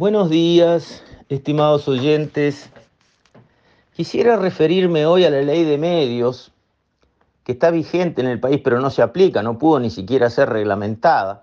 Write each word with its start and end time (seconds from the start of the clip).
Buenos 0.00 0.30
días, 0.30 1.02
estimados 1.28 1.86
oyentes. 1.86 2.70
Quisiera 3.92 4.38
referirme 4.38 5.04
hoy 5.04 5.26
a 5.26 5.30
la 5.30 5.42
ley 5.42 5.62
de 5.64 5.76
medios, 5.76 6.52
que 7.44 7.52
está 7.52 7.70
vigente 7.70 8.22
en 8.22 8.28
el 8.28 8.40
país, 8.40 8.62
pero 8.64 8.80
no 8.80 8.88
se 8.88 9.02
aplica, 9.02 9.42
no 9.42 9.58
pudo 9.58 9.78
ni 9.78 9.90
siquiera 9.90 10.30
ser 10.30 10.48
reglamentada, 10.48 11.42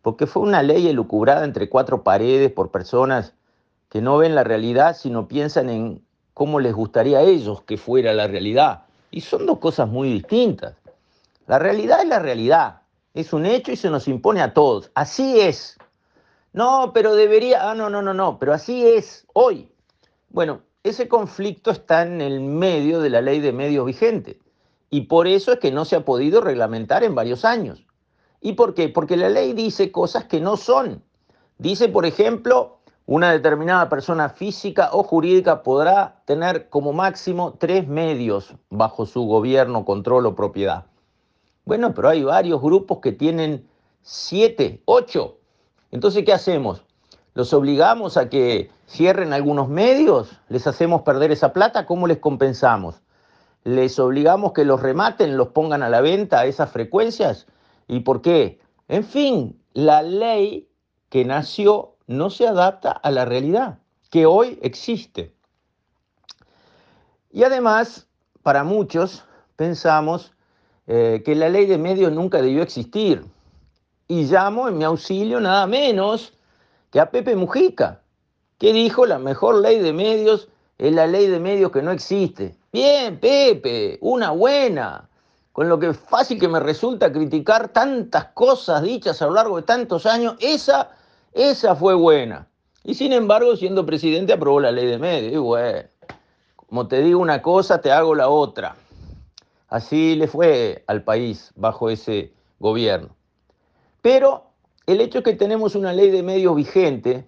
porque 0.00 0.26
fue 0.26 0.42
una 0.42 0.62
ley 0.62 0.88
elucubrada 0.88 1.44
entre 1.44 1.68
cuatro 1.68 2.02
paredes 2.02 2.50
por 2.50 2.70
personas 2.70 3.34
que 3.90 4.00
no 4.00 4.16
ven 4.16 4.34
la 4.34 4.42
realidad, 4.42 4.96
sino 4.96 5.28
piensan 5.28 5.68
en 5.68 6.02
cómo 6.32 6.60
les 6.60 6.72
gustaría 6.72 7.18
a 7.18 7.22
ellos 7.24 7.60
que 7.60 7.76
fuera 7.76 8.14
la 8.14 8.26
realidad. 8.26 8.84
Y 9.10 9.20
son 9.20 9.44
dos 9.44 9.58
cosas 9.58 9.86
muy 9.86 10.10
distintas. 10.10 10.76
La 11.46 11.58
realidad 11.58 12.00
es 12.00 12.08
la 12.08 12.20
realidad, 12.20 12.80
es 13.12 13.34
un 13.34 13.44
hecho 13.44 13.70
y 13.70 13.76
se 13.76 13.90
nos 13.90 14.08
impone 14.08 14.40
a 14.40 14.54
todos. 14.54 14.90
Así 14.94 15.38
es. 15.38 15.76
No, 16.52 16.92
pero 16.92 17.14
debería, 17.14 17.70
ah, 17.70 17.74
no, 17.74 17.88
no, 17.88 18.02
no, 18.02 18.12
no, 18.12 18.38
pero 18.38 18.52
así 18.52 18.86
es 18.86 19.26
hoy. 19.32 19.70
Bueno, 20.28 20.62
ese 20.82 21.08
conflicto 21.08 21.70
está 21.70 22.02
en 22.02 22.20
el 22.20 22.40
medio 22.40 23.00
de 23.00 23.10
la 23.10 23.20
ley 23.20 23.40
de 23.40 23.52
medios 23.52 23.86
vigente 23.86 24.38
y 24.90 25.02
por 25.02 25.26
eso 25.26 25.52
es 25.52 25.58
que 25.58 25.70
no 25.70 25.84
se 25.84 25.96
ha 25.96 26.04
podido 26.04 26.40
reglamentar 26.40 27.04
en 27.04 27.14
varios 27.14 27.44
años. 27.44 27.86
¿Y 28.40 28.52
por 28.52 28.74
qué? 28.74 28.88
Porque 28.88 29.16
la 29.16 29.30
ley 29.30 29.52
dice 29.52 29.90
cosas 29.90 30.24
que 30.24 30.40
no 30.40 30.56
son. 30.56 31.02
Dice, 31.56 31.88
por 31.88 32.04
ejemplo, 32.04 32.80
una 33.06 33.32
determinada 33.32 33.88
persona 33.88 34.28
física 34.28 34.90
o 34.92 35.02
jurídica 35.02 35.62
podrá 35.62 36.22
tener 36.24 36.68
como 36.68 36.92
máximo 36.92 37.54
tres 37.58 37.86
medios 37.86 38.54
bajo 38.68 39.06
su 39.06 39.22
gobierno, 39.22 39.84
control 39.84 40.26
o 40.26 40.34
propiedad. 40.34 40.86
Bueno, 41.64 41.94
pero 41.94 42.08
hay 42.08 42.24
varios 42.24 42.60
grupos 42.60 42.98
que 42.98 43.12
tienen 43.12 43.68
siete, 44.02 44.82
ocho. 44.84 45.38
Entonces, 45.92 46.24
¿qué 46.24 46.32
hacemos? 46.32 46.82
¿Los 47.34 47.52
obligamos 47.52 48.16
a 48.16 48.28
que 48.28 48.70
cierren 48.88 49.32
algunos 49.32 49.68
medios? 49.68 50.30
¿Les 50.48 50.66
hacemos 50.66 51.02
perder 51.02 51.30
esa 51.30 51.52
plata? 51.52 51.86
¿Cómo 51.86 52.06
les 52.06 52.18
compensamos? 52.18 53.02
¿Les 53.62 53.98
obligamos 53.98 54.52
que 54.52 54.64
los 54.64 54.80
rematen, 54.80 55.36
los 55.36 55.48
pongan 55.48 55.82
a 55.82 55.88
la 55.88 56.00
venta 56.00 56.40
a 56.40 56.46
esas 56.46 56.70
frecuencias? 56.70 57.46
¿Y 57.86 58.00
por 58.00 58.22
qué? 58.22 58.58
En 58.88 59.04
fin, 59.04 59.62
la 59.74 60.02
ley 60.02 60.68
que 61.10 61.24
nació 61.24 61.96
no 62.06 62.30
se 62.30 62.48
adapta 62.48 62.90
a 62.90 63.10
la 63.10 63.24
realidad 63.24 63.78
que 64.10 64.26
hoy 64.26 64.58
existe. 64.62 65.34
Y 67.30 67.44
además, 67.44 68.08
para 68.42 68.64
muchos, 68.64 69.24
pensamos 69.56 70.32
eh, 70.86 71.22
que 71.24 71.34
la 71.34 71.48
ley 71.48 71.66
de 71.66 71.78
medios 71.78 72.12
nunca 72.12 72.42
debió 72.42 72.62
existir 72.62 73.24
y 74.12 74.24
llamo 74.24 74.68
en 74.68 74.76
mi 74.76 74.84
auxilio 74.84 75.40
nada 75.40 75.66
menos 75.66 76.34
que 76.90 77.00
a 77.00 77.10
Pepe 77.10 77.34
Mujica, 77.34 78.02
que 78.58 78.74
dijo 78.74 79.06
la 79.06 79.18
mejor 79.18 79.54
ley 79.62 79.78
de 79.78 79.94
medios 79.94 80.48
es 80.76 80.92
la 80.92 81.06
ley 81.06 81.28
de 81.28 81.40
medios 81.40 81.72
que 81.72 81.80
no 81.80 81.92
existe. 81.92 82.54
Bien, 82.70 83.18
Pepe, 83.18 83.96
una 84.02 84.32
buena. 84.32 85.08
Con 85.52 85.70
lo 85.70 85.78
que 85.78 85.94
fácil 85.94 86.38
que 86.38 86.46
me 86.46 86.60
resulta 86.60 87.10
criticar 87.10 87.70
tantas 87.70 88.26
cosas 88.34 88.82
dichas 88.82 89.22
a 89.22 89.26
lo 89.28 89.32
largo 89.32 89.56
de 89.56 89.62
tantos 89.62 90.04
años, 90.04 90.36
esa, 90.40 90.90
esa 91.32 91.74
fue 91.74 91.94
buena. 91.94 92.46
Y 92.84 92.92
sin 92.92 93.14
embargo, 93.14 93.56
siendo 93.56 93.86
presidente, 93.86 94.34
aprobó 94.34 94.60
la 94.60 94.72
ley 94.72 94.88
de 94.88 94.98
medios. 94.98 95.32
Y 95.32 95.38
bueno, 95.38 95.88
como 96.56 96.86
te 96.86 97.00
digo 97.00 97.18
una 97.18 97.40
cosa, 97.40 97.80
te 97.80 97.90
hago 97.90 98.14
la 98.14 98.28
otra. 98.28 98.76
Así 99.68 100.16
le 100.16 100.28
fue 100.28 100.84
al 100.86 101.02
país 101.02 101.50
bajo 101.56 101.88
ese 101.88 102.34
gobierno. 102.58 103.16
Pero 104.02 104.50
el 104.86 105.00
hecho 105.00 105.18
es 105.18 105.24
que 105.24 105.34
tenemos 105.34 105.74
una 105.74 105.92
ley 105.92 106.10
de 106.10 106.22
medios 106.22 106.54
vigente 106.54 107.26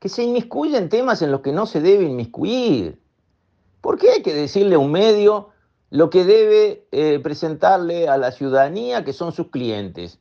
que 0.00 0.08
se 0.08 0.24
inmiscuye 0.24 0.76
en 0.76 0.88
temas 0.88 1.22
en 1.22 1.30
los 1.30 1.42
que 1.42 1.52
no 1.52 1.66
se 1.66 1.80
debe 1.80 2.04
inmiscuir. 2.04 2.98
¿Por 3.80 3.98
qué 3.98 4.10
hay 4.10 4.22
que 4.22 4.34
decirle 4.34 4.74
a 4.74 4.78
un 4.78 4.90
medio 4.90 5.50
lo 5.90 6.10
que 6.10 6.24
debe 6.24 6.86
eh, 6.90 7.20
presentarle 7.22 8.08
a 8.08 8.16
la 8.16 8.32
ciudadanía, 8.32 9.04
que 9.04 9.12
son 9.12 9.32
sus 9.32 9.48
clientes? 9.48 10.18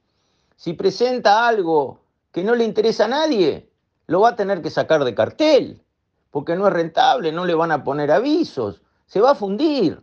Si 0.58 0.74
presenta 0.74 1.48
algo 1.48 2.02
que 2.32 2.44
no 2.44 2.54
le 2.54 2.64
interesa 2.64 3.06
a 3.06 3.10
nadie, 3.10 3.70
lo 4.08 4.22
va 4.22 4.30
a 4.30 4.36
tener 4.36 4.62
que 4.62 4.70
sacar 4.70 5.04
de 5.04 5.16
cartel, 5.16 5.82
porque 6.32 6.56
no 6.56 6.68
es 6.68 6.74
rentable, 6.74 7.32
no 7.32 7.46
le 7.46 7.56
van 7.56 7.72
a 7.72 7.84
poner 7.84 8.12
avisos, 8.12 8.82
se 9.06 9.22
va 9.22 9.32
a 9.32 9.36
fundir. 9.36 10.02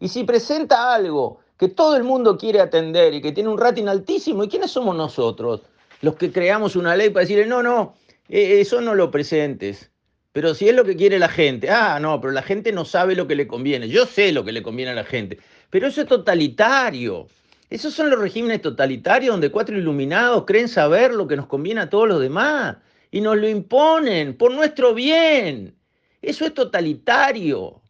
Y 0.00 0.08
si 0.08 0.24
presenta 0.24 0.94
algo 0.94 1.40
que 1.58 1.68
todo 1.68 1.96
el 1.96 2.04
mundo 2.04 2.38
quiere 2.38 2.60
atender 2.60 3.14
y 3.14 3.20
que 3.20 3.32
tiene 3.32 3.50
un 3.50 3.58
rating 3.58 3.86
altísimo. 3.86 4.44
¿Y 4.44 4.48
quiénes 4.48 4.70
somos 4.70 4.96
nosotros? 4.96 5.62
Los 6.00 6.14
que 6.14 6.30
creamos 6.30 6.76
una 6.76 6.96
ley 6.96 7.10
para 7.10 7.22
decirle, 7.22 7.46
no, 7.46 7.62
no, 7.62 7.96
eh, 8.28 8.60
eso 8.60 8.80
no 8.80 8.94
lo 8.94 9.10
presentes. 9.10 9.90
Pero 10.32 10.54
si 10.54 10.68
es 10.68 10.74
lo 10.74 10.84
que 10.84 10.94
quiere 10.94 11.18
la 11.18 11.28
gente, 11.28 11.68
ah, 11.70 11.98
no, 12.00 12.20
pero 12.20 12.32
la 12.32 12.42
gente 12.42 12.70
no 12.70 12.84
sabe 12.84 13.16
lo 13.16 13.26
que 13.26 13.34
le 13.34 13.48
conviene. 13.48 13.88
Yo 13.88 14.06
sé 14.06 14.30
lo 14.30 14.44
que 14.44 14.52
le 14.52 14.62
conviene 14.62 14.92
a 14.92 14.94
la 14.94 15.04
gente. 15.04 15.38
Pero 15.70 15.88
eso 15.88 16.02
es 16.02 16.06
totalitario. 16.06 17.26
Esos 17.70 17.92
son 17.92 18.08
los 18.08 18.20
regímenes 18.20 18.62
totalitarios 18.62 19.32
donde 19.32 19.50
cuatro 19.50 19.76
iluminados 19.76 20.44
creen 20.46 20.68
saber 20.68 21.12
lo 21.12 21.26
que 21.26 21.36
nos 21.36 21.46
conviene 21.46 21.82
a 21.82 21.90
todos 21.90 22.08
los 22.08 22.20
demás 22.20 22.76
y 23.10 23.20
nos 23.20 23.36
lo 23.36 23.48
imponen 23.48 24.36
por 24.36 24.52
nuestro 24.52 24.94
bien. 24.94 25.74
Eso 26.22 26.46
es 26.46 26.54
totalitario. 26.54 27.82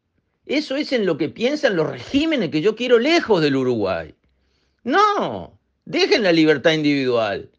Eso 0.49 0.77
es 0.77 0.93
en 0.95 1.05
lo 1.05 1.19
que 1.19 1.29
piensan 1.29 1.77
los 1.77 1.91
regímenes 1.91 2.49
que 2.49 2.63
yo 2.63 2.75
quiero 2.75 2.99
lejos 2.99 3.43
del 3.43 3.55
Uruguay. 3.55 4.15
No, 4.83 5.61
dejen 5.85 6.23
la 6.23 6.33
libertad 6.33 6.73
individual. 6.73 7.51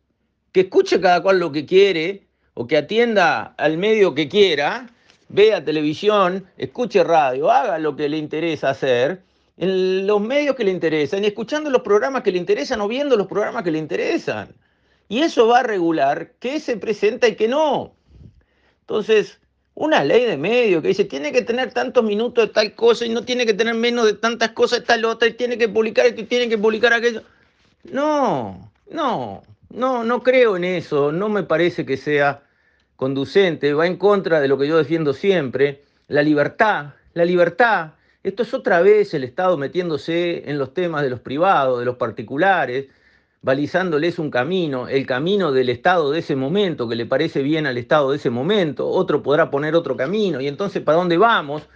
Que 0.52 0.62
escuche 0.62 1.00
cada 1.00 1.22
cual 1.22 1.38
lo 1.38 1.52
que 1.52 1.68
quiere 1.68 2.26
o 2.56 2.66
que 2.66 2.78
atienda 2.78 3.54
al 3.60 3.78
medio 3.78 4.16
que 4.16 4.28
quiera, 4.28 4.90
vea 5.28 5.64
televisión, 5.64 6.48
escuche 6.58 7.04
radio, 7.04 7.52
haga 7.52 7.78
lo 7.78 7.96
que 7.96 8.10
le 8.10 8.18
interesa 8.18 8.72
hacer 8.72 9.22
en 9.58 10.08
los 10.08 10.20
medios 10.20 10.56
que 10.56 10.64
le 10.64 10.72
interesan 10.72 11.24
escuchando 11.24 11.70
los 11.70 11.84
programas 11.84 12.24
que 12.24 12.32
le 12.32 12.40
interesan 12.40 12.82
o 12.82 12.88
viendo 12.88 13.16
los 13.16 13.28
programas 13.28 13.64
que 13.64 13.72
le 13.72 13.78
interesan. 13.78 14.56
Y 15.08 15.20
eso 15.20 15.46
va 15.48 15.60
a 15.60 15.64
regular 15.64 16.32
qué 16.40 16.60
se 16.60 16.76
presenta 16.76 17.28
y 17.28 17.36
qué 17.36 17.48
no. 17.48 17.94
Entonces, 18.82 19.40
una 19.80 20.04
ley 20.04 20.26
de 20.26 20.36
medio 20.36 20.82
que 20.82 20.90
dice 20.90 21.06
tiene 21.06 21.32
que 21.32 21.42
tener 21.42 21.72
tantos 21.72 22.04
minutos 22.04 22.48
de 22.48 22.54
tal 22.54 22.76
cosa 22.76 23.06
y 23.06 23.10
no 23.10 23.24
tiene 23.24 23.46
que 23.46 23.54
tener 23.54 23.74
menos 23.76 24.06
de 24.06 24.14
tantas 24.14 24.50
cosas 24.52 24.82
de 24.82 24.86
tal 24.86 25.06
otra 25.06 25.30
y 25.30 25.34
tiene 25.34 25.58
que 25.58 25.70
publicar 25.70 26.06
esto 26.06 26.20
y 26.20 26.26
tiene 26.26 26.50
que 26.50 26.58
publicar 26.58 26.92
aquello. 26.92 27.24
No, 27.86 28.72
no, 28.92 29.42
no, 29.70 30.04
no 30.04 30.22
creo 30.22 30.58
en 30.58 30.66
eso, 30.66 31.14
no 31.14 31.30
me 31.30 31.44
parece 31.44 31.86
que 31.86 31.96
sea 31.96 32.44
conducente, 32.98 33.74
va 33.74 33.88
en 33.88 33.96
contra 33.96 34.42
de 34.42 34.50
lo 34.50 34.58
que 34.58 34.68
yo 34.68 34.78
defiendo 34.78 35.14
siempre, 35.14 35.82
la 36.10 36.24
libertad, 36.24 36.88
la 37.14 37.24
libertad. 37.24 37.92
Esto 38.22 38.44
es 38.44 38.54
otra 38.54 38.82
vez 38.82 39.14
el 39.14 39.24
Estado 39.24 39.56
metiéndose 39.56 40.50
en 40.50 40.58
los 40.58 40.74
temas 40.74 41.04
de 41.04 41.10
los 41.10 41.22
privados, 41.22 41.80
de 41.80 41.86
los 41.86 41.96
particulares, 41.96 42.88
balizándoles 43.42 44.20
un 44.20 44.32
camino, 44.32 44.88
el 44.88 45.06
camino 45.06 45.52
del 45.52 45.70
Estado 45.70 46.12
de 46.12 46.20
ese 46.20 46.36
momento, 46.36 46.88
que 46.90 46.96
le 46.96 47.06
parece 47.06 47.42
bien 47.42 47.66
al 47.66 47.78
Estado 47.78 48.12
de 48.12 48.18
ese 48.18 48.30
momento, 48.30 48.88
otro 48.88 49.24
podrá 49.24 49.50
poner 49.50 49.76
otro 49.76 49.96
camino, 49.96 50.42
y 50.42 50.48
entonces 50.48 50.82
¿para 50.82 50.98
dónde 50.98 51.18
vamos? 51.18 51.68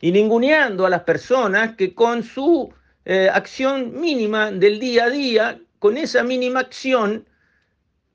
Y 0.00 0.12
ninguneando 0.12 0.86
a 0.86 0.90
las 0.90 1.02
personas 1.02 1.76
que 1.76 1.94
con 1.94 2.22
su 2.22 2.72
eh, 3.04 3.28
acción 3.32 4.00
mínima 4.00 4.50
del 4.50 4.78
día 4.78 5.04
a 5.04 5.10
día, 5.10 5.60
con 5.78 5.96
esa 5.96 6.22
mínima 6.22 6.60
acción, 6.60 7.26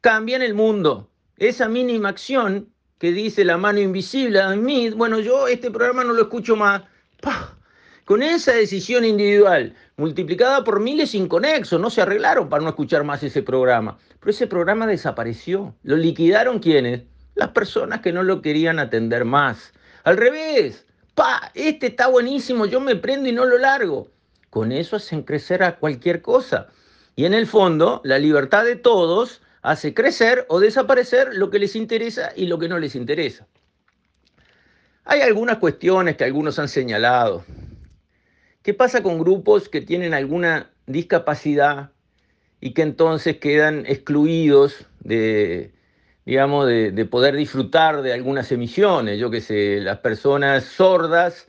cambian 0.02 0.42
el 0.42 0.54
mundo. 0.54 1.10
Esa 1.38 1.68
mínima 1.68 2.10
acción 2.10 2.70
que 2.98 3.12
dice 3.12 3.44
la 3.44 3.58
mano 3.58 3.80
invisible 3.80 4.40
a 4.40 4.56
mí, 4.56 4.90
bueno, 4.92 5.20
yo 5.20 5.48
este 5.48 5.70
programa 5.70 6.04
no 6.04 6.14
lo 6.14 6.24
escucho 6.24 6.56
más. 6.56 6.84
Con 8.06 8.22
esa 8.22 8.54
decisión 8.54 9.04
individual 9.04 9.74
multiplicada 9.98 10.64
por 10.64 10.80
miles 10.80 11.16
inconexos, 11.16 11.82
no 11.82 11.90
se 11.90 12.04
arreglaron 12.04 12.50
para 12.50 12.62
no 12.62 12.70
escuchar 12.70 13.04
más 13.04 13.24
ese 13.24 13.42
programa. 13.42 13.98
Pero 14.20 14.30
ese 14.30 14.46
programa 14.46 14.86
desapareció. 14.86 15.74
¿Lo 15.82 15.98
liquidaron 15.98 16.60
quiénes? 16.60 17.02
Las 17.34 17.50
personas 17.50 18.02
que 18.02 18.14
no 18.14 18.22
lo 18.22 18.44
querían 18.44 18.78
atender 18.78 19.26
más. 19.26 19.74
Al 20.04 20.18
revés, 20.18 20.86
pa, 21.16 21.52
este 21.56 21.88
está 21.88 22.06
buenísimo, 22.06 22.68
yo 22.68 22.80
me 22.80 22.96
prendo 22.96 23.28
y 23.28 23.32
no 23.32 23.44
lo 23.44 23.58
largo. 23.58 24.12
Con 24.52 24.72
eso 24.72 24.98
hacen 24.98 25.24
crecer 25.24 25.64
a 25.64 25.78
cualquier 25.78 26.22
cosa. 26.22 26.68
Y 27.16 27.26
en 27.26 27.34
el 27.34 27.48
fondo, 27.48 28.02
la 28.04 28.20
libertad 28.20 28.66
de 28.66 28.76
todos 28.76 29.42
hace 29.64 29.96
crecer 29.96 30.46
o 30.50 30.60
desaparecer 30.60 31.34
lo 31.34 31.50
que 31.50 31.58
les 31.58 31.76
interesa 31.76 32.34
y 32.36 32.46
lo 32.46 32.60
que 32.60 32.70
no 32.70 32.78
les 32.78 32.94
interesa. 32.94 33.48
Hay 35.06 35.22
algunas 35.22 35.58
cuestiones 35.58 36.18
que 36.18 36.24
algunos 36.24 36.60
han 36.60 36.70
señalado. 36.70 37.44
¿Qué 38.66 38.74
pasa 38.74 39.04
con 39.04 39.20
grupos 39.20 39.70
que 39.70 39.80
tienen 39.80 40.16
alguna 40.16 40.72
discapacidad 40.88 41.92
y 42.60 42.72
que 42.74 42.82
entonces 42.82 43.38
quedan 43.38 43.86
excluidos 43.86 44.88
de, 45.02 45.72
digamos, 46.26 46.66
de, 46.66 47.06
poder 47.06 47.36
disfrutar 47.36 48.02
de 48.02 48.12
algunas 48.12 48.52
emisiones? 48.52 49.20
Yo 49.20 49.30
qué 49.30 49.42
sé, 49.42 49.82
las 49.82 50.00
personas 50.00 50.64
sordas 50.64 51.48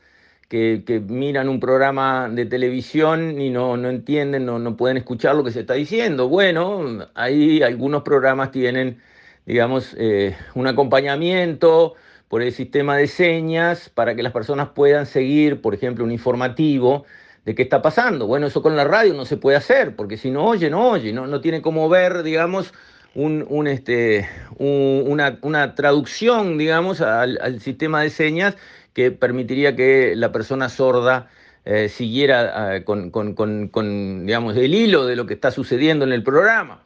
que, 0.50 0.84
miran 1.08 1.48
un 1.48 1.58
programa 1.58 2.28
de 2.28 2.44
televisión 2.44 3.40
y 3.40 3.48
no, 3.48 3.78
no 3.78 3.88
entienden, 3.88 4.44
no, 4.44 4.58
no 4.58 4.76
pueden 4.76 4.98
escuchar 4.98 5.36
lo 5.36 5.42
que 5.42 5.52
se 5.52 5.60
está 5.60 5.72
diciendo. 5.72 6.28
Bueno, 6.28 7.08
ahí 7.14 7.62
algunos 7.62 8.02
programas 8.02 8.50
tienen 8.50 9.00
digamos, 9.46 9.94
eh, 9.96 10.36
un 10.54 10.66
acompañamiento 10.66 11.94
por 12.28 12.43
el 12.43 12.52
sistema 12.52 12.96
de 12.96 13.06
señas 13.06 13.88
para 13.88 14.14
que 14.14 14.23
las 14.23 14.32
personas 14.32 14.70
puedan 14.70 15.06
seguir, 15.06 15.61
por 15.61 15.75
ejemplo, 15.75 16.05
un 16.05 16.12
informativo 16.12 17.05
de 17.44 17.55
qué 17.55 17.62
está 17.62 17.81
pasando. 17.81 18.26
Bueno, 18.26 18.49
eso 18.49 18.62
con 18.62 18.76
la 18.76 18.84
radio 18.84 19.14
no 19.14 19.25
se 19.25 19.37
puede 19.37 19.56
hacer, 19.56 19.94
porque 19.94 20.17
si 20.17 20.31
no 20.31 20.44
oye, 20.44 20.69
no 20.69 20.90
oye, 20.90 21.12
no, 21.12 21.40
tiene 21.40 21.62
cómo 21.62 21.88
ver, 21.88 22.25
digamos, 22.25 22.75
un, 23.14 23.67
este, 23.67 24.28
una, 24.58 25.75
traducción, 25.75 26.58
digamos, 26.58 27.00
al, 27.00 27.61
sistema 27.61 28.02
de 28.02 28.11
señas 28.11 28.56
que 28.93 29.12
permitiría 29.12 29.76
que 29.76 30.14
la 30.17 30.32
persona 30.32 30.69
sorda 30.69 31.31
eh, 31.64 31.88
siguiera 31.88 32.75
ah, 32.75 32.84
con, 32.84 33.11
con, 33.11 34.26
digamos, 34.26 34.56
el 34.56 34.75
hilo 34.75 35.06
de 35.06 35.17
lo 35.17 35.26
que 35.26 35.34
está 35.34 35.50
sucediendo 35.50 36.05
en 36.05 36.12
el 36.12 36.23
programa. 36.23 36.82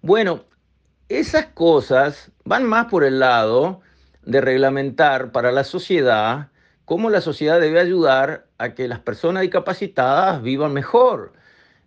Bueno, 0.00 0.44
esas 1.08 1.46
cosas 1.46 2.30
van 2.44 2.64
más 2.64 2.86
por 2.86 3.04
el 3.04 3.18
lado 3.18 3.80
de 4.26 4.40
reglamentar 4.40 5.32
para 5.32 5.52
la 5.52 5.64
sociedad 5.64 6.48
cómo 6.84 7.10
la 7.10 7.20
sociedad 7.20 7.60
debe 7.60 7.80
ayudar 7.80 8.46
a 8.58 8.74
que 8.74 8.88
las 8.88 9.00
personas 9.00 9.42
discapacitadas 9.42 10.42
vivan 10.42 10.72
mejor. 10.72 11.32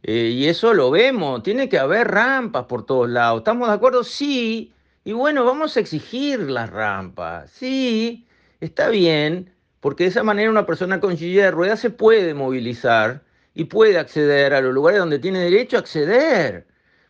Eh, 0.04 0.32
y 0.34 0.48
eso 0.48 0.74
lo 0.74 0.92
vemos, 0.92 1.44
tiene 1.44 1.70
que 1.70 1.80
haber 1.80 2.08
rampas 2.10 2.66
por 2.66 2.86
todos 2.86 3.10
lados. 3.10 3.40
¿Estamos 3.40 3.68
de 3.68 3.76
acuerdo? 3.76 4.04
Sí. 4.04 4.74
Y 5.04 5.14
bueno, 5.14 5.46
vamos 5.46 5.78
a 5.78 5.80
exigir 5.80 6.40
las 6.50 6.70
rampas. 6.70 7.50
Sí, 7.52 8.28
está 8.60 8.90
bien, 8.90 9.54
porque 9.80 10.04
de 10.06 10.10
esa 10.10 10.24
manera 10.24 10.50
una 10.50 10.66
persona 10.66 11.00
con 11.00 11.18
silla 11.18 11.46
de 11.46 11.52
ruedas 11.52 11.80
se 11.80 11.90
puede 11.90 12.34
movilizar 12.34 13.24
y 13.54 13.66
puede 13.66 13.98
acceder 13.98 14.54
a 14.54 14.62
los 14.62 14.74
lugares 14.74 15.00
donde 15.00 15.20
tiene 15.20 15.40
derecho 15.40 15.78
a 15.78 15.80
acceder. 15.80 16.68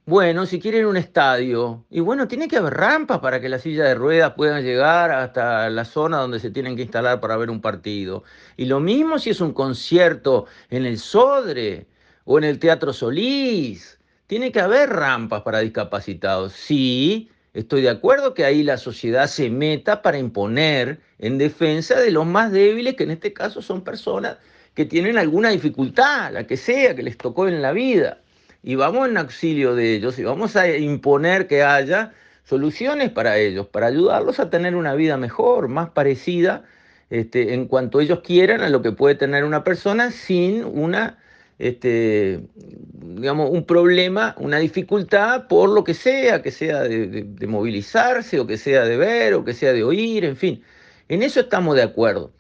Bueno, 0.09 0.45
si 0.45 0.62
quieren 0.62 0.86
un 0.86 0.95
estadio, 0.95 1.86
y 1.89 2.00
bueno, 2.00 2.30
tiene 2.30 2.48
que 2.48 2.56
haber 2.56 2.75
rampas 2.75 3.19
para 3.19 3.42
que 3.42 3.50
la 3.50 3.59
silla 3.59 3.83
de 3.83 3.94
ruedas 3.94 4.36
puedan 4.38 4.63
llegar 4.63 5.12
hasta 5.12 5.69
la 5.69 5.83
zona 5.83 6.19
donde 6.19 6.39
se 6.39 6.50
tienen 6.50 6.77
que 6.77 6.83
instalar 6.83 7.19
para 7.19 7.36
ver 7.36 7.50
un 7.50 7.59
partido. 7.59 8.24
Y 8.56 8.65
lo 8.68 8.80
mismo 8.80 9.19
si 9.19 9.31
es 9.31 9.42
un 9.42 9.51
concierto 9.51 10.45
en 10.69 10.86
el 10.86 10.98
Sodre 10.98 11.88
o 12.24 12.38
en 12.38 12.45
el 12.45 12.57
Teatro 12.57 12.94
Solís. 12.94 14.00
Tiene 14.27 14.54
que 14.54 14.62
haber 14.62 14.92
rampas 14.92 15.42
para 15.42 15.59
discapacitados. 15.59 16.53
Sí, 16.53 17.30
estoy 17.53 17.81
de 17.81 17.89
acuerdo 17.89 18.33
que 18.33 18.45
ahí 18.45 18.63
la 18.63 18.77
sociedad 18.77 19.27
se 19.27 19.50
meta 19.50 20.01
para 20.01 20.18
imponer 20.18 21.01
en 21.19 21.38
defensa 21.38 22.00
de 22.00 22.12
los 22.12 22.25
más 22.25 22.53
débiles, 22.53 22.95
que 22.95 23.03
en 23.03 23.12
este 23.12 23.33
caso 23.33 23.62
son 23.62 23.83
personas 23.83 24.38
que 24.74 24.86
tienen 24.86 25.18
alguna 25.18 25.50
dificultad, 25.50 26.31
la 26.31 26.48
que 26.48 26.56
sea, 26.56 26.95
que 26.95 27.03
les 27.03 27.18
tocó 27.18 27.50
en 27.50 27.62
la 27.62 27.74
vida 27.74 28.21
y 28.63 28.75
vamos 28.75 29.07
en 29.07 29.18
auxilio 29.18 29.75
de 29.75 29.95
ellos 29.95 30.19
y 30.19 30.24
vamos 30.24 30.56
a 30.56 30.68
imponer 30.68 31.48
que 31.48 31.63
haya 31.63 32.13
soluciones 32.44 33.09
para 33.12 33.38
ellos, 33.38 33.68
para 33.68 33.88
ayudarlos 33.88 34.39
a 34.39 34.50
tener 34.50 34.75
una 34.75 34.95
vida 34.95 35.18
mejor, 35.18 35.68
más 35.68 35.89
parecida 35.89 36.63
este, 37.09 37.54
en 37.54 37.68
cuanto 37.68 38.01
ellos 38.01 38.19
quieran 38.19 38.62
a 38.62 38.69
lo 38.69 38.81
que 38.81 38.92
puede 38.92 39.15
tener 39.15 39.45
una 39.45 39.63
persona 39.63 40.12
sin 40.12 40.65
una, 40.65 41.18
este, 41.57 42.42
digamos, 42.56 43.50
un 43.50 43.65
problema, 43.65 44.36
una 44.39 44.57
dificultad 44.60 45.48
por 45.48 45.69
lo 45.69 45.83
que 45.83 45.94
sea, 45.94 46.42
que 46.42 46.51
sea 46.51 46.83
de, 46.83 47.48
movilizarse 47.48 48.39
o 48.39 48.48
que 48.48 48.57
sea 48.57 48.83
de 48.83 48.98
ver 48.98 49.33
o 49.36 49.45
que 49.45 49.53
sea 49.53 49.71
de 49.71 49.83
oír, 49.83 50.25
en 50.25 50.36
fin. 50.36 50.63
En 51.07 51.24
eso 51.24 51.39
estamos 51.39 51.75
de 51.75 51.83
acuerdo. 51.83 52.31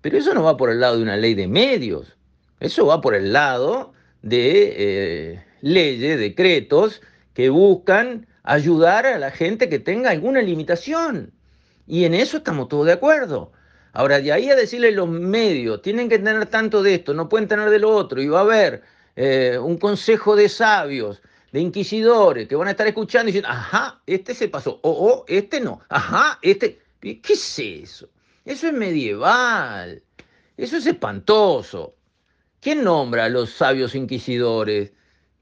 Pero 0.00 0.18
eso 0.18 0.34
no 0.34 0.42
va 0.42 0.56
por 0.56 0.70
el 0.70 0.80
lado 0.80 0.96
de 0.96 1.02
una 1.02 1.16
ley 1.16 1.34
de 1.34 1.48
medios, 1.48 2.16
eso 2.60 2.86
va 2.86 3.00
por 3.00 3.14
el 3.14 3.32
lado 3.32 3.92
de 4.22 4.74
eh, 4.76 5.45
leyes, 5.66 6.18
decretos 6.18 7.02
que 7.34 7.50
buscan 7.50 8.26
ayudar 8.44 9.04
a 9.06 9.18
la 9.18 9.30
gente 9.30 9.68
que 9.68 9.78
tenga 9.78 10.10
alguna 10.10 10.40
limitación. 10.40 11.32
Y 11.86 12.04
en 12.04 12.14
eso 12.14 12.38
estamos 12.38 12.68
todos 12.68 12.86
de 12.86 12.92
acuerdo. 12.92 13.52
Ahora, 13.92 14.20
de 14.20 14.32
ahí 14.32 14.48
a 14.48 14.54
decirle 14.54 14.92
los 14.92 15.08
medios, 15.08 15.82
tienen 15.82 16.08
que 16.08 16.18
tener 16.18 16.46
tanto 16.46 16.82
de 16.82 16.94
esto, 16.94 17.14
no 17.14 17.28
pueden 17.28 17.48
tener 17.48 17.70
de 17.70 17.78
lo 17.78 17.90
otro, 17.90 18.20
y 18.20 18.28
va 18.28 18.40
a 18.40 18.42
haber 18.42 18.82
eh, 19.16 19.58
un 19.60 19.78
consejo 19.78 20.36
de 20.36 20.48
sabios, 20.48 21.22
de 21.50 21.60
inquisidores, 21.60 22.46
que 22.46 22.56
van 22.56 22.68
a 22.68 22.72
estar 22.72 22.86
escuchando 22.86 23.28
y 23.28 23.32
diciendo, 23.32 23.48
ajá, 23.48 24.02
este 24.06 24.34
se 24.34 24.48
pasó, 24.48 24.78
o 24.82 25.24
este 25.26 25.60
no, 25.60 25.80
ajá, 25.88 26.38
este, 26.42 26.78
¿qué 27.00 27.20
es 27.28 27.58
eso? 27.58 28.10
Eso 28.44 28.66
es 28.66 28.72
medieval, 28.72 30.02
eso 30.56 30.76
es 30.76 30.86
espantoso. 30.86 31.94
¿Quién 32.60 32.84
nombra 32.84 33.24
a 33.24 33.28
los 33.28 33.50
sabios 33.50 33.94
inquisidores? 33.94 34.92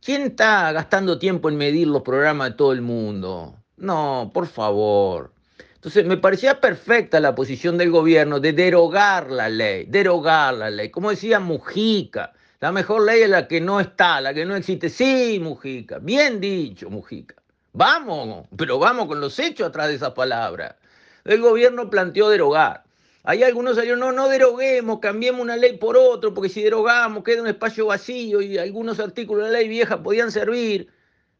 ¿Quién 0.04 0.20
está 0.20 0.70
gastando 0.72 1.18
tiempo 1.18 1.48
en 1.48 1.56
medir 1.56 1.88
los 1.88 2.02
programas 2.02 2.50
de 2.50 2.56
todo 2.56 2.72
el 2.74 2.82
mundo? 2.82 3.56
No, 3.78 4.30
por 4.34 4.46
favor. 4.46 5.32
Entonces, 5.76 6.04
me 6.04 6.18
parecía 6.18 6.60
perfecta 6.60 7.20
la 7.20 7.34
posición 7.34 7.78
del 7.78 7.90
gobierno 7.90 8.38
de 8.38 8.52
derogar 8.52 9.30
la 9.30 9.48
ley, 9.48 9.86
derogar 9.88 10.52
la 10.52 10.68
ley. 10.68 10.90
Como 10.90 11.08
decía 11.08 11.40
Mujica, 11.40 12.34
la 12.60 12.70
mejor 12.70 13.06
ley 13.06 13.22
es 13.22 13.30
la 13.30 13.48
que 13.48 13.62
no 13.62 13.80
está, 13.80 14.20
la 14.20 14.34
que 14.34 14.44
no 14.44 14.54
existe. 14.54 14.90
Sí, 14.90 15.40
Mujica, 15.42 16.00
bien 16.00 16.38
dicho, 16.38 16.90
Mujica. 16.90 17.36
Vamos, 17.72 18.46
pero 18.58 18.78
vamos 18.78 19.06
con 19.06 19.22
los 19.22 19.38
hechos 19.38 19.68
atrás 19.68 19.88
de 19.88 19.94
esa 19.94 20.12
palabra. 20.12 20.76
El 21.24 21.40
gobierno 21.40 21.88
planteó 21.88 22.28
derogar. 22.28 22.84
Hay 23.26 23.42
algunos 23.42 23.76
salieron, 23.76 24.00
no, 24.00 24.12
no 24.12 24.28
deroguemos, 24.28 24.98
cambiemos 24.98 25.40
una 25.40 25.56
ley 25.56 25.78
por 25.78 25.96
otro, 25.96 26.34
porque 26.34 26.50
si 26.50 26.62
derogamos 26.62 27.24
queda 27.24 27.40
un 27.40 27.48
espacio 27.48 27.86
vacío 27.86 28.42
y 28.42 28.58
algunos 28.58 29.00
artículos 29.00 29.46
de 29.46 29.52
la 29.52 29.58
ley 29.60 29.68
vieja 29.68 30.02
podían 30.02 30.30
servir. 30.30 30.92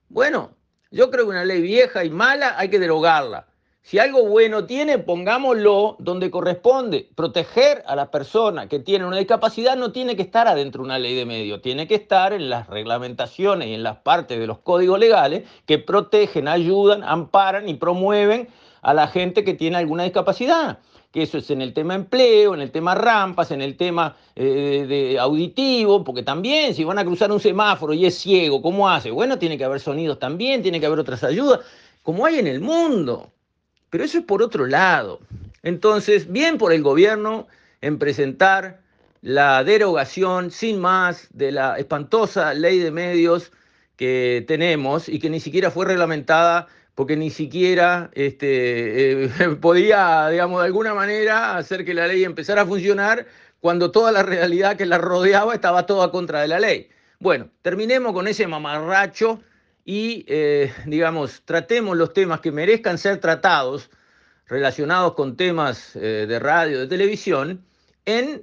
Bueno, 0.08 0.56
yo 0.90 1.10
creo 1.10 1.24
que 1.24 1.32
una 1.32 1.44
ley 1.44 1.60
vieja 1.60 2.02
y 2.02 2.08
mala 2.08 2.58
hay 2.58 2.70
que 2.70 2.78
derogarla. 2.78 3.48
Si 3.82 3.98
algo 3.98 4.26
bueno 4.26 4.64
tiene, 4.64 4.96
pongámoslo 4.98 5.96
donde 5.98 6.30
corresponde. 6.30 7.10
Proteger 7.14 7.84
a 7.86 7.94
la 7.94 8.10
persona 8.10 8.66
que 8.66 8.78
tiene 8.78 9.04
una 9.04 9.18
discapacidad 9.18 9.76
no 9.76 9.92
tiene 9.92 10.16
que 10.16 10.22
estar 10.22 10.48
adentro 10.48 10.80
de 10.80 10.86
una 10.86 10.98
ley 10.98 11.14
de 11.14 11.26
medio, 11.26 11.60
tiene 11.60 11.86
que 11.86 11.96
estar 11.96 12.32
en 12.32 12.48
las 12.48 12.66
reglamentaciones 12.66 13.68
y 13.68 13.74
en 13.74 13.82
las 13.82 13.98
partes 13.98 14.38
de 14.38 14.46
los 14.46 14.60
códigos 14.60 14.98
legales 14.98 15.46
que 15.66 15.78
protegen, 15.78 16.48
ayudan, 16.48 17.04
amparan 17.04 17.68
y 17.68 17.74
promueven 17.74 18.48
a 18.80 18.94
la 18.94 19.06
gente 19.06 19.44
que 19.44 19.52
tiene 19.52 19.76
alguna 19.76 20.04
discapacidad 20.04 20.78
que 21.14 21.22
eso 21.22 21.38
es 21.38 21.48
en 21.50 21.62
el 21.62 21.72
tema 21.72 21.94
empleo, 21.94 22.54
en 22.54 22.60
el 22.60 22.72
tema 22.72 22.92
rampas, 22.96 23.52
en 23.52 23.62
el 23.62 23.76
tema 23.76 24.16
eh, 24.34 24.84
de 24.88 25.16
auditivo, 25.16 26.02
porque 26.02 26.24
también 26.24 26.74
si 26.74 26.82
van 26.82 26.98
a 26.98 27.04
cruzar 27.04 27.30
un 27.30 27.38
semáforo 27.38 27.94
y 27.94 28.04
es 28.04 28.18
ciego, 28.18 28.60
¿cómo 28.60 28.90
hace? 28.90 29.12
Bueno, 29.12 29.38
tiene 29.38 29.56
que 29.56 29.62
haber 29.62 29.78
sonidos 29.78 30.18
también, 30.18 30.60
tiene 30.60 30.80
que 30.80 30.86
haber 30.86 30.98
otras 30.98 31.22
ayudas, 31.22 31.60
como 32.02 32.26
hay 32.26 32.40
en 32.40 32.48
el 32.48 32.60
mundo. 32.60 33.30
Pero 33.90 34.02
eso 34.02 34.18
es 34.18 34.24
por 34.24 34.42
otro 34.42 34.66
lado. 34.66 35.20
Entonces, 35.62 36.32
bien 36.32 36.58
por 36.58 36.72
el 36.72 36.82
gobierno 36.82 37.46
en 37.80 38.00
presentar 38.00 38.80
la 39.22 39.62
derogación 39.62 40.50
sin 40.50 40.80
más 40.80 41.28
de 41.30 41.52
la 41.52 41.78
espantosa 41.78 42.54
ley 42.54 42.80
de 42.80 42.90
medios 42.90 43.52
que 43.94 44.44
tenemos 44.48 45.08
y 45.08 45.20
que 45.20 45.30
ni 45.30 45.38
siquiera 45.38 45.70
fue 45.70 45.86
reglamentada 45.86 46.66
porque 46.94 47.16
ni 47.16 47.30
siquiera 47.30 48.10
este, 48.14 49.24
eh, 49.24 49.28
podía, 49.60 50.28
digamos, 50.28 50.60
de 50.60 50.66
alguna 50.66 50.94
manera 50.94 51.56
hacer 51.56 51.84
que 51.84 51.94
la 51.94 52.06
ley 52.06 52.24
empezara 52.24 52.62
a 52.62 52.66
funcionar 52.66 53.26
cuando 53.60 53.90
toda 53.90 54.12
la 54.12 54.22
realidad 54.22 54.76
que 54.76 54.86
la 54.86 54.98
rodeaba 54.98 55.54
estaba 55.54 55.86
toda 55.86 56.10
contra 56.10 56.42
de 56.42 56.48
la 56.48 56.60
ley. 56.60 56.88
Bueno, 57.18 57.48
terminemos 57.62 58.12
con 58.12 58.28
ese 58.28 58.46
mamarracho 58.46 59.40
y, 59.84 60.24
eh, 60.28 60.72
digamos, 60.86 61.42
tratemos 61.44 61.96
los 61.96 62.12
temas 62.12 62.40
que 62.40 62.52
merezcan 62.52 62.98
ser 62.98 63.18
tratados 63.18 63.90
relacionados 64.46 65.14
con 65.14 65.36
temas 65.36 65.96
eh, 65.96 66.26
de 66.28 66.38
radio, 66.38 66.80
de 66.80 66.86
televisión, 66.86 67.64
en 68.06 68.42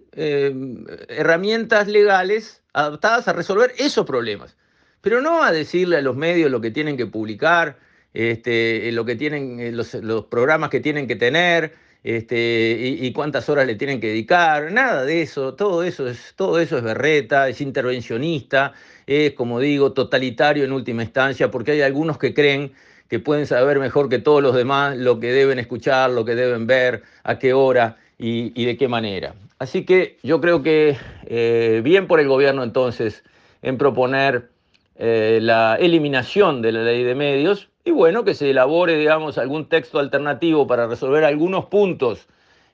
herramientas 1.07 1.87
legales 1.87 2.63
adaptadas 2.73 3.27
a 3.27 3.33
resolver 3.33 3.71
esos 3.77 4.07
problemas. 4.07 4.57
Pero 5.01 5.21
no 5.21 5.43
a 5.43 5.51
decirle 5.51 5.97
a 5.97 6.01
los 6.01 6.15
medios 6.15 6.49
lo 6.49 6.61
que 6.61 6.71
tienen 6.71 6.97
que 6.97 7.05
publicar, 7.05 7.77
este, 8.13 8.89
eh, 8.89 8.91
lo 8.91 9.05
que 9.05 9.15
tienen, 9.15 9.59
eh, 9.59 9.71
los, 9.71 10.25
programas 10.25 10.69
que 10.69 10.79
tienen 10.79 11.07
que 11.07 11.15
tener, 11.15 11.73
este, 12.03 12.97
y, 12.99 13.11
cuántas 13.13 13.47
horas 13.47 13.67
le 13.67 13.75
tienen 13.75 14.01
que 14.01 14.07
dedicar, 14.07 14.71
nada 14.71 15.05
de 15.05 15.21
eso, 15.21 15.53
todo 15.53 15.83
eso 15.83 16.07
es, 16.07 16.33
todo 16.35 16.59
eso 16.59 16.77
es 16.77 16.83
berreta, 16.83 17.47
es 17.47 17.61
intervencionista, 17.61 18.73
es, 19.05 19.33
como 19.33 19.59
digo, 19.59 19.93
totalitario 19.93 20.63
en 20.63 20.71
última 20.71 21.03
instancia, 21.03 21.51
porque 21.51 21.71
hay 21.73 21.81
algunos 21.81 22.17
que 22.17 22.33
creen 22.33 22.71
que 23.07 23.19
pueden 23.19 23.45
saber 23.45 23.77
mejor 23.77 24.09
que 24.09 24.19
todos 24.19 24.41
los 24.41 24.55
demás 24.55 24.97
lo 24.97 25.19
que 25.19 25.31
deben 25.31 25.59
escuchar, 25.59 26.09
lo 26.09 26.25
que 26.25 26.33
deben 26.33 26.65
ver, 26.65 27.03
a 27.23 27.37
qué 27.37 27.53
hora 27.53 27.97
y, 28.17 28.65
de 28.65 28.77
qué 28.77 28.87
manera. 28.87 29.35
Así 29.59 29.85
que 29.85 30.17
yo 30.23 30.41
creo 30.41 30.63
que 30.63 30.97
eh, 31.25 31.81
bien 31.83 32.07
por 32.07 32.19
el 32.19 32.27
gobierno 32.27 32.63
entonces 32.63 33.23
en 33.61 33.77
proponer 33.77 34.49
la 34.97 35.77
eliminación 35.79 36.61
de 36.61 36.71
la 36.71 36.83
ley 36.83 37.03
de 37.03 37.15
medios, 37.15 37.70
y 37.83 37.91
bueno, 37.91 38.23
que 38.23 38.33
se 38.33 38.49
elabore, 38.49 38.97
digamos, 38.97 39.37
algún 39.37 39.67
texto 39.67 39.99
alternativo 39.99 40.67
para 40.67 40.87
resolver 40.87 41.23
algunos 41.23 41.65
puntos 41.65 42.27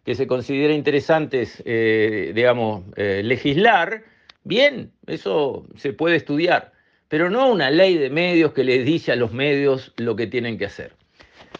que 0.05 0.15
se 0.15 0.27
considera 0.27 0.73
interesantes, 0.73 1.61
eh, 1.65 2.31
digamos, 2.33 2.83
eh, 2.95 3.21
legislar, 3.23 4.03
bien, 4.43 4.91
eso 5.05 5.65
se 5.75 5.93
puede 5.93 6.15
estudiar, 6.15 6.71
pero 7.07 7.29
no 7.29 7.49
una 7.51 7.69
ley 7.69 7.97
de 7.97 8.09
medios 8.09 8.53
que 8.53 8.63
les 8.63 8.85
dice 8.85 9.11
a 9.11 9.15
los 9.15 9.31
medios 9.31 9.93
lo 9.97 10.15
que 10.15 10.27
tienen 10.27 10.57
que 10.57 10.65
hacer. 10.65 10.93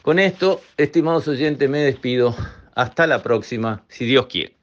Con 0.02 0.20
esto, 0.20 0.62
estimados 0.78 1.28
oyentes, 1.28 1.70
me 1.70 1.80
despido. 1.80 2.36
Hasta 2.76 3.08
la 3.08 3.24
próxima, 3.24 3.84
si 3.88 4.06
Dios 4.06 4.28
quiere. 4.28 4.57